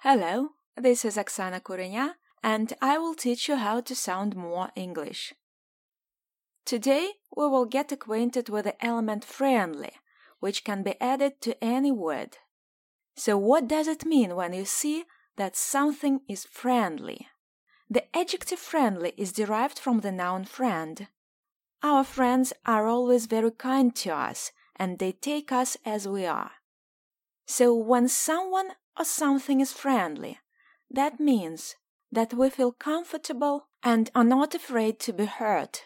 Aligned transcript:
Hello, 0.00 0.50
this 0.76 1.06
is 1.06 1.16
Oksana 1.16 1.60
Kurenya, 1.62 2.16
and 2.42 2.74
I 2.82 2.98
will 2.98 3.14
teach 3.14 3.48
you 3.48 3.56
how 3.56 3.80
to 3.80 3.94
sound 3.94 4.36
more 4.36 4.68
English. 4.76 5.32
Today 6.66 7.12
we 7.34 7.48
will 7.48 7.64
get 7.64 7.90
acquainted 7.90 8.50
with 8.50 8.66
the 8.66 8.84
element 8.84 9.24
friendly, 9.24 9.92
which 10.38 10.64
can 10.64 10.82
be 10.82 11.00
added 11.00 11.40
to 11.40 11.64
any 11.64 11.90
word. 11.90 12.36
So, 13.16 13.38
what 13.38 13.68
does 13.68 13.88
it 13.88 14.04
mean 14.04 14.36
when 14.36 14.52
you 14.52 14.66
see 14.66 15.04
that 15.36 15.56
something 15.56 16.20
is 16.28 16.44
friendly? 16.44 17.28
The 17.88 18.04
adjective 18.14 18.58
friendly 18.58 19.14
is 19.16 19.32
derived 19.32 19.78
from 19.78 20.00
the 20.00 20.12
noun 20.12 20.44
friend. 20.44 21.08
Our 21.82 22.04
friends 22.04 22.52
are 22.66 22.86
always 22.86 23.24
very 23.24 23.50
kind 23.50 23.96
to 23.96 24.10
us 24.10 24.52
and 24.76 24.98
they 24.98 25.12
take 25.12 25.52
us 25.52 25.78
as 25.86 26.06
we 26.06 26.26
are. 26.26 26.50
So, 27.46 27.74
when 27.74 28.08
someone 28.08 28.70
or 28.98 29.04
something 29.04 29.60
is 29.60 29.72
friendly, 29.72 30.40
that 30.90 31.20
means 31.20 31.76
that 32.10 32.34
we 32.34 32.50
feel 32.50 32.72
comfortable 32.72 33.68
and 33.82 34.10
are 34.14 34.24
not 34.24 34.54
afraid 34.54 34.98
to 35.00 35.12
be 35.12 35.26
hurt. 35.26 35.84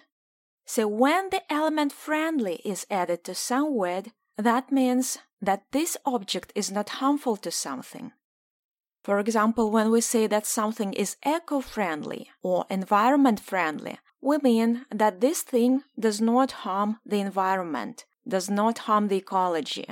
So, 0.65 0.89
when 0.89 1.31
the 1.31 1.43
element 1.53 1.93
friendly 1.93 2.57
is 2.65 2.87
added 2.91 3.25
to 3.25 3.35
some 3.35 3.75
word, 3.75 4.13
that 4.39 4.73
means 4.73 5.19
that 5.43 5.65
this 5.73 5.97
object 6.07 6.53
is 6.55 6.71
not 6.71 7.01
harmful 7.01 7.37
to 7.39 7.51
something. 7.51 8.13
For 9.03 9.19
example, 9.19 9.71
when 9.71 9.91
we 9.91 10.01
say 10.01 10.27
that 10.27 10.47
something 10.47 10.93
is 10.93 11.17
eco 11.25 11.61
friendly 11.61 12.31
or 12.43 12.67
environment 12.71 13.41
friendly, 13.41 13.99
we 14.21 14.39
mean 14.39 14.87
that 14.91 15.21
this 15.21 15.43
thing 15.43 15.83
does 15.99 16.21
not 16.21 16.53
harm 16.65 16.99
the 17.05 17.21
environment, 17.21 18.05
does 18.29 18.51
not 18.51 18.79
harm 18.79 19.09
the 19.09 19.17
ecology. 19.17 19.87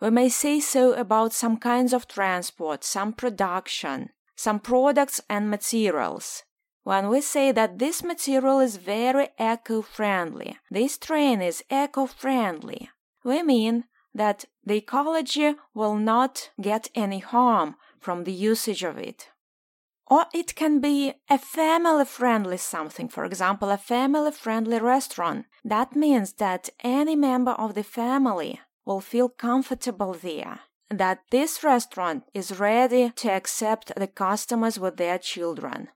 We 0.00 0.10
may 0.10 0.28
say 0.28 0.60
so 0.60 0.92
about 0.94 1.32
some 1.32 1.56
kinds 1.56 1.92
of 1.92 2.08
transport, 2.08 2.84
some 2.84 3.12
production, 3.12 4.10
some 4.36 4.60
products 4.60 5.20
and 5.28 5.50
materials. 5.50 6.42
When 6.82 7.08
we 7.08 7.20
say 7.22 7.52
that 7.52 7.78
this 7.78 8.02
material 8.02 8.60
is 8.60 8.76
very 8.76 9.28
eco 9.38 9.80
friendly, 9.80 10.58
this 10.70 10.98
train 10.98 11.40
is 11.40 11.64
eco 11.70 12.06
friendly, 12.06 12.90
we 13.24 13.42
mean 13.42 13.84
that 14.14 14.44
the 14.64 14.76
ecology 14.76 15.54
will 15.72 15.96
not 15.96 16.50
get 16.60 16.90
any 16.94 17.20
harm 17.20 17.76
from 17.98 18.24
the 18.24 18.32
usage 18.32 18.82
of 18.82 18.98
it. 18.98 19.30
Or 20.06 20.26
it 20.34 20.54
can 20.54 20.80
be 20.80 21.14
a 21.30 21.38
family 21.38 22.04
friendly 22.04 22.58
something, 22.58 23.08
for 23.08 23.24
example, 23.24 23.70
a 23.70 23.78
family 23.78 24.30
friendly 24.30 24.78
restaurant. 24.78 25.46
That 25.64 25.96
means 25.96 26.34
that 26.34 26.68
any 26.80 27.16
member 27.16 27.52
of 27.52 27.74
the 27.74 27.82
family 27.82 28.60
will 28.84 29.00
feel 29.00 29.28
comfortable 29.28 30.12
there, 30.12 30.60
that 30.90 31.22
this 31.30 31.64
restaurant 31.64 32.24
is 32.34 32.58
ready 32.58 33.10
to 33.10 33.30
accept 33.30 33.92
the 33.96 34.06
customers 34.06 34.78
with 34.78 34.96
their 34.96 35.18
children. 35.18 35.88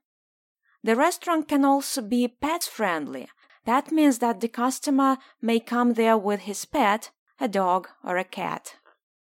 The 0.83 0.95
restaurant 0.95 1.47
can 1.47 1.65
also 1.65 2.01
be 2.01 2.27
pet 2.27 2.63
friendly. 2.63 3.29
That 3.65 3.91
means 3.91 4.19
that 4.19 4.39
the 4.39 4.47
customer 4.47 5.17
may 5.41 5.59
come 5.59 5.93
there 5.93 6.17
with 6.17 6.41
his 6.41 6.65
pet, 6.65 7.11
a 7.39 7.47
dog 7.47 7.89
or 8.03 8.17
a 8.17 8.23
cat. 8.23 8.75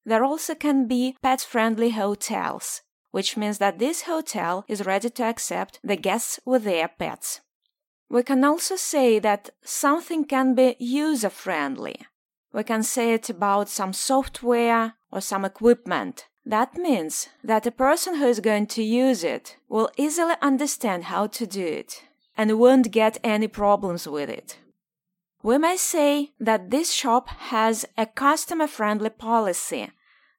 There 0.05 0.23
also 0.23 0.55
can 0.55 0.87
be 0.87 1.15
pet 1.21 1.41
friendly 1.41 1.91
hotels, 1.91 2.81
which 3.11 3.37
means 3.37 3.59
that 3.59 3.79
this 3.79 4.01
hotel 4.01 4.65
is 4.67 4.85
ready 4.85 5.09
to 5.11 5.23
accept 5.23 5.79
the 5.83 5.95
guests 5.95 6.39
with 6.45 6.63
their 6.63 6.87
pets. 6.87 7.41
We 8.09 8.23
can 8.23 8.43
also 8.43 8.75
say 8.75 9.19
that 9.19 9.51
something 9.63 10.25
can 10.25 10.55
be 10.55 10.75
user 10.79 11.29
friendly. 11.29 12.01
We 12.53 12.63
can 12.63 12.83
say 12.83 13.13
it 13.13 13.29
about 13.29 13.69
some 13.69 13.93
software 13.93 14.93
or 15.11 15.21
some 15.21 15.43
equipment. 15.43 16.27
That 16.45 16.75
means 16.75 17.29
that 17.43 17.65
a 17.65 17.71
person 17.71 18.15
who 18.15 18.27
is 18.27 18.39
going 18.39 18.67
to 18.67 18.83
use 18.83 19.23
it 19.23 19.57
will 19.69 19.89
easily 19.97 20.35
understand 20.41 21.05
how 21.05 21.27
to 21.27 21.47
do 21.47 21.65
it 21.65 22.03
and 22.37 22.59
won't 22.59 22.91
get 22.91 23.17
any 23.23 23.47
problems 23.47 24.07
with 24.07 24.29
it. 24.29 24.59
We 25.41 25.57
may 25.57 25.77
say 25.77 26.31
that 26.39 26.69
this 26.69 26.91
shop 26.91 27.27
has 27.29 27.85
a 27.97 28.05
customer 28.05 28.67
friendly 28.67 29.09
policy 29.09 29.89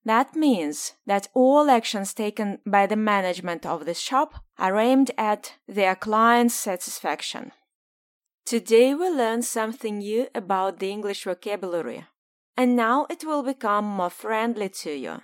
that 0.04 0.36
means 0.36 0.92
that 1.06 1.28
all 1.32 1.70
actions 1.70 2.12
taken 2.12 2.58
by 2.66 2.86
the 2.86 2.96
management 2.96 3.64
of 3.64 3.86
the 3.86 3.94
shop 3.94 4.44
are 4.58 4.78
aimed 4.78 5.10
at 5.16 5.54
their 5.66 5.96
client's 5.96 6.54
satisfaction. 6.54 7.52
Today 8.44 8.94
we 8.94 9.08
learned 9.08 9.46
something 9.46 9.98
new 9.98 10.28
about 10.34 10.78
the 10.78 10.90
English 10.90 11.24
vocabulary, 11.24 12.04
and 12.58 12.76
now 12.76 13.06
it 13.08 13.24
will 13.24 13.42
become 13.42 13.86
more 13.86 14.10
friendly 14.10 14.68
to 14.68 14.92
you. 14.92 15.22